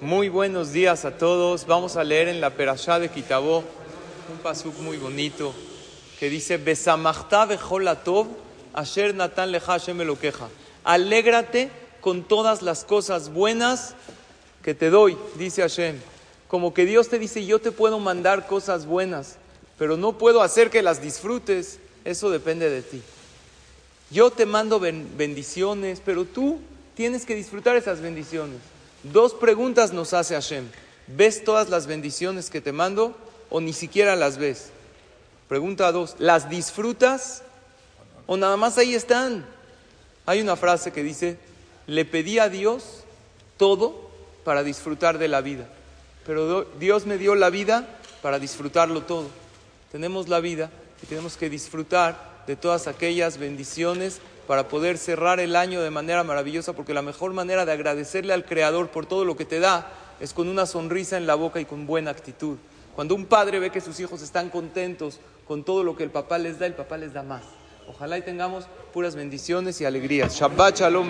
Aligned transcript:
Muy 0.00 0.30
buenos 0.30 0.72
días 0.72 1.04
a 1.04 1.18
todos. 1.18 1.66
Vamos 1.66 1.96
a 1.96 2.04
leer 2.04 2.28
en 2.28 2.40
la 2.40 2.48
Perashá 2.48 2.98
de 2.98 3.10
Kitabó 3.10 3.58
un 4.32 4.38
pasuk 4.42 4.78
muy 4.78 4.96
bonito 4.96 5.52
que 6.18 6.30
dice: 6.30 6.58
asher 8.72 9.14
natan 9.14 9.52
leja 9.52 9.72
Hashem 9.72 10.00
elokeja. 10.00 10.48
Alégrate 10.84 11.68
con 12.00 12.22
todas 12.22 12.62
las 12.62 12.86
cosas 12.86 13.30
buenas 13.30 13.94
que 14.62 14.74
te 14.74 14.88
doy, 14.88 15.18
dice 15.34 15.60
Hashem. 15.60 15.98
Como 16.48 16.72
que 16.72 16.86
Dios 16.86 17.10
te 17.10 17.18
dice: 17.18 17.44
Yo 17.44 17.58
te 17.58 17.70
puedo 17.70 17.98
mandar 17.98 18.46
cosas 18.46 18.86
buenas, 18.86 19.36
pero 19.78 19.98
no 19.98 20.16
puedo 20.16 20.40
hacer 20.40 20.70
que 20.70 20.80
las 20.80 21.02
disfrutes. 21.02 21.78
Eso 22.06 22.30
depende 22.30 22.70
de 22.70 22.80
ti. 22.80 23.02
Yo 24.10 24.30
te 24.30 24.46
mando 24.46 24.80
bendiciones, 24.80 26.00
pero 26.02 26.24
tú 26.24 26.58
tienes 26.94 27.26
que 27.26 27.34
disfrutar 27.34 27.76
esas 27.76 28.00
bendiciones. 28.00 28.60
Dos 29.02 29.34
preguntas 29.34 29.92
nos 29.92 30.12
hace 30.12 30.34
Hashem. 30.34 30.68
¿Ves 31.06 31.42
todas 31.42 31.68
las 31.70 31.86
bendiciones 31.86 32.50
que 32.50 32.60
te 32.60 32.72
mando 32.72 33.16
o 33.48 33.60
ni 33.60 33.72
siquiera 33.72 34.14
las 34.16 34.36
ves? 34.36 34.70
Pregunta 35.48 35.90
dos. 35.90 36.16
¿Las 36.18 36.50
disfrutas 36.50 37.42
o 38.26 38.36
nada 38.36 38.56
más 38.56 38.78
ahí 38.78 38.94
están? 38.94 39.46
Hay 40.26 40.40
una 40.40 40.56
frase 40.56 40.92
que 40.92 41.02
dice, 41.02 41.38
le 41.86 42.04
pedí 42.04 42.38
a 42.38 42.48
Dios 42.48 43.04
todo 43.56 44.10
para 44.44 44.62
disfrutar 44.62 45.18
de 45.18 45.28
la 45.28 45.40
vida, 45.40 45.68
pero 46.24 46.64
Dios 46.78 47.06
me 47.06 47.18
dio 47.18 47.34
la 47.34 47.50
vida 47.50 47.98
para 48.22 48.38
disfrutarlo 48.38 49.02
todo. 49.02 49.28
Tenemos 49.90 50.28
la 50.28 50.40
vida 50.40 50.70
y 51.02 51.06
tenemos 51.06 51.36
que 51.36 51.50
disfrutar 51.50 52.42
de 52.46 52.56
todas 52.56 52.86
aquellas 52.86 53.38
bendiciones 53.38 54.20
para 54.46 54.68
poder 54.68 54.98
cerrar 54.98 55.38
el 55.38 55.54
año 55.54 55.80
de 55.80 55.90
manera 55.90 56.24
maravillosa, 56.24 56.72
porque 56.72 56.94
la 56.94 57.02
mejor 57.02 57.32
manera 57.32 57.64
de 57.64 57.72
agradecerle 57.72 58.32
al 58.32 58.44
Creador 58.44 58.88
por 58.88 59.06
todo 59.06 59.24
lo 59.24 59.36
que 59.36 59.44
te 59.44 59.60
da 59.60 59.92
es 60.18 60.32
con 60.32 60.48
una 60.48 60.66
sonrisa 60.66 61.16
en 61.16 61.26
la 61.26 61.34
boca 61.34 61.60
y 61.60 61.64
con 61.64 61.86
buena 61.86 62.10
actitud. 62.10 62.56
Cuando 62.94 63.14
un 63.14 63.26
padre 63.26 63.60
ve 63.60 63.70
que 63.70 63.80
sus 63.80 64.00
hijos 64.00 64.22
están 64.22 64.50
contentos 64.50 65.20
con 65.46 65.64
todo 65.64 65.84
lo 65.84 65.96
que 65.96 66.02
el 66.02 66.10
papá 66.10 66.38
les 66.38 66.58
da, 66.58 66.66
el 66.66 66.74
papá 66.74 66.96
les 66.96 67.12
da 67.12 67.22
más. 67.22 67.42
Ojalá 67.88 68.18
y 68.18 68.22
tengamos 68.22 68.66
puras 68.92 69.14
bendiciones 69.16 69.80
y 69.80 69.84
alegrías. 69.84 70.34
Shabbat 70.34 70.78
Shalom 70.78 71.08